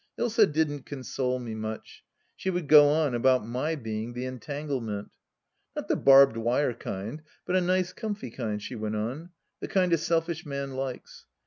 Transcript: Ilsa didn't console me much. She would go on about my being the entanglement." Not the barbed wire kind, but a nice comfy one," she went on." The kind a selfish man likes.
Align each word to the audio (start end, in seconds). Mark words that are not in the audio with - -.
Ilsa 0.17 0.47
didn't 0.51 0.87
console 0.87 1.37
me 1.37 1.53
much. 1.53 2.03
She 2.35 2.49
would 2.49 2.67
go 2.67 2.87
on 2.89 3.13
about 3.13 3.45
my 3.45 3.75
being 3.75 4.13
the 4.13 4.25
entanglement." 4.25 5.11
Not 5.75 5.89
the 5.89 5.95
barbed 5.95 6.37
wire 6.37 6.73
kind, 6.73 7.21
but 7.45 7.55
a 7.55 7.61
nice 7.61 7.93
comfy 7.93 8.33
one," 8.35 8.57
she 8.57 8.73
went 8.75 8.95
on." 8.95 9.29
The 9.61 9.67
kind 9.67 9.93
a 9.93 9.99
selfish 9.99 10.43
man 10.43 10.71
likes. 10.71 11.27